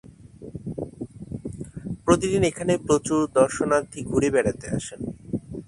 প্রতিদিন 2.05 2.41
এখানে 2.43 2.73
প্রচুর 2.77 3.19
দর্শনার্থী 3.33 3.99
ঘুরে 4.03 4.29
বেড়াতে 4.29 4.67
আসেন। 4.69 5.01